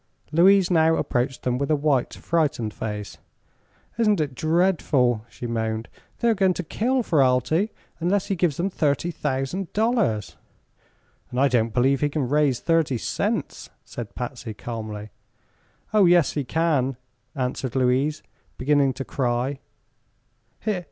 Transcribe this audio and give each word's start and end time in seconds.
Louise 0.31 0.71
now 0.71 0.95
approached 0.95 1.43
them 1.43 1.59
with 1.59 1.69
a 1.69 1.75
white, 1.75 2.11
frightened 2.15 2.73
face. 2.73 3.19
"Isn't 3.99 4.19
it 4.19 4.33
dreadful!" 4.33 5.23
she 5.29 5.45
moaned. 5.45 5.89
"They 6.21 6.29
are 6.29 6.33
going 6.33 6.55
to 6.55 6.63
kill 6.63 7.03
Ferralti 7.03 7.69
unless 7.99 8.25
he 8.25 8.35
gives 8.35 8.57
them 8.57 8.71
thirty 8.71 9.11
thousand 9.11 9.71
dollars." 9.73 10.37
"And 11.29 11.39
I 11.39 11.47
don't 11.47 11.71
believe 11.71 12.01
he 12.01 12.09
can 12.09 12.27
raise 12.27 12.59
thirty 12.61 12.97
cents," 12.97 13.69
said 13.85 14.15
Patsy, 14.15 14.55
calmly. 14.55 15.11
"Oh, 15.93 16.05
yes, 16.05 16.31
he 16.31 16.45
can," 16.45 16.97
answered 17.35 17.75
Louise, 17.75 18.23
beginning 18.57 18.93
to 18.93 19.05
cry. 19.05 19.59